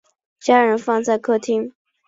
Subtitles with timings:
[0.39, 1.71] 家人放在客厅